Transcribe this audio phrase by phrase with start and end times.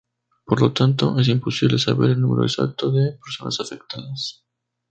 [0.45, 4.43] Por lo tanto, es imposible saber el número exacto de personas afectadas.